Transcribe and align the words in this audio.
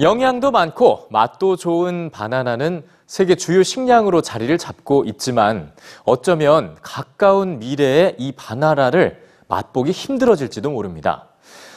영양도 0.00 0.50
많고 0.50 1.08
맛도 1.10 1.56
좋은 1.56 2.08
바나나는 2.10 2.84
세계 3.06 3.34
주요 3.34 3.62
식량으로 3.62 4.22
자리를 4.22 4.56
잡고 4.56 5.04
있지만 5.04 5.72
어쩌면 6.04 6.76
가까운 6.80 7.58
미래에 7.58 8.14
이 8.18 8.32
바나나를 8.32 9.22
맛보기 9.48 9.90
힘들어질지도 9.90 10.70
모릅니다. 10.70 11.26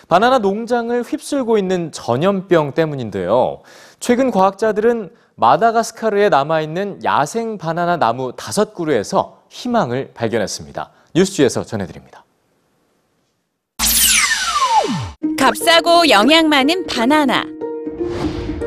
바나나 0.07 0.37
농장을 0.39 1.01
휩쓸고 1.01 1.57
있는 1.57 1.91
전염병 1.91 2.73
때문인데요. 2.73 3.61
최근 3.99 4.31
과학자들은 4.31 5.09
마다가스카르에 5.35 6.29
남아있는 6.29 7.03
야생 7.03 7.57
바나나 7.57 7.97
나무 7.97 8.31
다섯 8.37 8.73
그루에서 8.73 9.41
희망을 9.49 10.11
발견했습니다. 10.13 10.91
뉴스지에서 11.15 11.65
전해드립니다. 11.65 12.23
값싸고 15.37 16.09
영양 16.09 16.47
많은 16.47 16.85
바나나. 16.85 17.52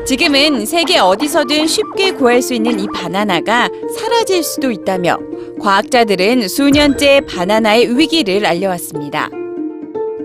지금은 0.07 0.65
세계 0.65 0.99
어디서든 0.99 1.67
쉽게 1.67 2.11
구할 2.11 2.41
수 2.41 2.53
있는 2.53 2.79
이 2.79 2.87
바나나가 2.95 3.67
사라질 3.93 4.41
수도 4.41 4.71
있다며 4.71 5.17
과학자들은 5.59 6.47
수년째 6.47 7.23
바나나의 7.27 7.97
위기를 7.97 8.45
알려왔습니다. 8.45 9.29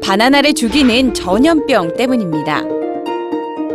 바나나를 0.01 0.55
죽이는 0.55 1.15
전염병 1.15 1.97
때문입니다. 1.97 2.63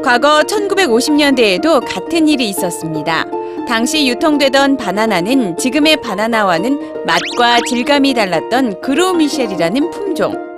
과거 0.01 0.43
1950년대에도 0.43 1.85
같은 1.85 2.29
일이 2.29 2.47
있었습니다. 2.51 3.25
당시 3.67 4.07
유통되던 4.07 4.77
바나나는 4.77 5.57
지금의 5.57 5.97
바나나와는 5.97 7.03
맛과 7.05 7.59
질감이 7.67 8.13
달랐던 8.13 8.79
그로미셸이라는 8.79 9.91
품종. 9.91 10.56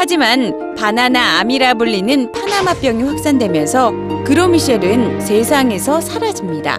하지만 0.00 0.74
바나나 0.76 1.40
암이라 1.40 1.74
불리는 1.74 2.32
파나마병이 2.32 3.02
확산되면서 3.02 3.92
그로미셸은 4.24 5.20
세상에서 5.20 6.00
사라집니다. 6.00 6.78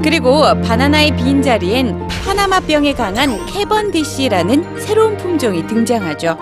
그리고 0.00 0.40
바나나의 0.62 1.16
빈 1.16 1.42
자리엔 1.42 2.06
파나마병에 2.24 2.92
강한 2.92 3.44
캐번디시라는 3.46 4.78
새로운 4.78 5.16
품종이 5.16 5.66
등장하죠. 5.66 6.38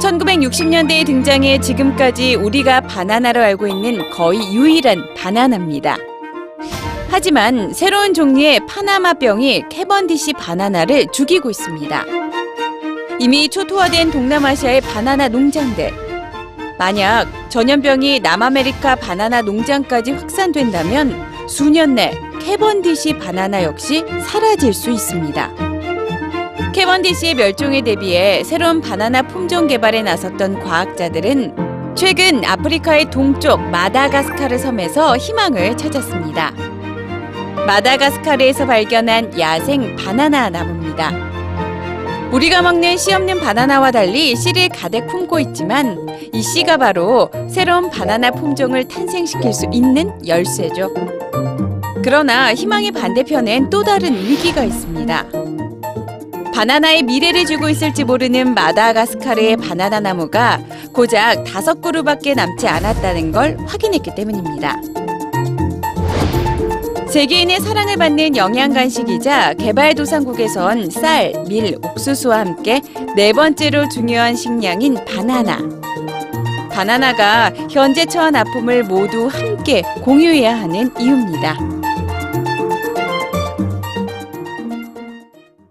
1960년대에 0.00 1.04
등장해 1.04 1.60
지금까지 1.60 2.36
우리가 2.36 2.80
바나나로 2.80 3.42
알고 3.42 3.66
있는 3.66 4.10
거의 4.12 4.40
유일한 4.54 5.12
바나나입니다. 5.14 5.98
하지만 7.10 7.74
새로운 7.74 8.14
종류의 8.14 8.60
파나마병이 8.66 9.64
캐번디시 9.68 10.32
바나나를 10.32 11.08
죽이고 11.12 11.50
있습니다. 11.50 12.17
이미 13.20 13.48
초토화된 13.48 14.12
동남아시아의 14.12 14.80
바나나 14.80 15.28
농장들. 15.28 15.92
만약 16.78 17.26
전염병이 17.48 18.20
남아메리카 18.20 18.94
바나나 18.94 19.42
농장까지 19.42 20.12
확산된다면 20.12 21.12
수년 21.48 21.96
내 21.96 22.16
캐번디시 22.40 23.18
바나나 23.18 23.64
역시 23.64 24.04
사라질 24.24 24.72
수 24.72 24.90
있습니다. 24.90 25.50
캐번디시의 26.72 27.34
멸종에 27.34 27.82
대비해 27.82 28.44
새로운 28.44 28.80
바나나 28.80 29.22
품종 29.22 29.66
개발에 29.66 30.02
나섰던 30.02 30.60
과학자들은 30.60 31.96
최근 31.96 32.44
아프리카의 32.44 33.10
동쪽 33.10 33.60
마다가스카르 33.60 34.58
섬에서 34.58 35.16
희망을 35.16 35.76
찾았습니다. 35.76 36.52
마다가스카르에서 37.66 38.66
발견한 38.66 39.36
야생 39.40 39.96
바나나 39.96 40.50
나무입니다. 40.50 41.37
우리가 42.32 42.60
먹는 42.60 42.98
씨 42.98 43.12
없는 43.12 43.40
바나나와 43.40 43.90
달리 43.90 44.36
씨를 44.36 44.68
가득 44.68 45.06
품고 45.06 45.40
있지만 45.40 46.06
이 46.32 46.42
씨가 46.42 46.76
바로 46.76 47.30
새로운 47.48 47.88
바나나 47.90 48.30
품종을 48.32 48.86
탄생시킬 48.86 49.52
수 49.52 49.66
있는 49.72 50.12
열쇠죠. 50.26 50.92
그러나 52.04 52.54
희망의 52.54 52.92
반대편엔 52.92 53.70
또 53.70 53.82
다른 53.82 54.14
위기가 54.14 54.62
있습니다. 54.62 55.26
바나나의 56.54 57.04
미래를 57.04 57.46
주고 57.46 57.68
있을지 57.68 58.04
모르는 58.04 58.52
마다가스카르의 58.54 59.56
바나나 59.56 60.00
나무가 60.00 60.60
고작 60.92 61.44
다섯 61.44 61.80
그루밖에 61.80 62.34
남지 62.34 62.68
않았다는 62.68 63.32
걸 63.32 63.56
확인했기 63.66 64.14
때문입니다. 64.14 64.76
세계인의 67.10 67.60
사랑을 67.60 67.96
받는 67.96 68.36
영양 68.36 68.72
간식이자 68.74 69.54
개발도상국에선 69.54 70.90
쌀, 70.90 71.32
밀, 71.48 71.78
옥수수와 71.82 72.40
함께 72.40 72.82
네 73.16 73.32
번째로 73.32 73.88
중요한 73.88 74.36
식량인 74.36 75.02
바나나. 75.06 75.58
바나나가 76.70 77.50
현재 77.70 78.04
처한 78.04 78.36
아픔을 78.36 78.84
모두 78.84 79.26
함께 79.26 79.82
공유해야 80.04 80.60
하는 80.60 80.92
이유입니다. 81.00 81.77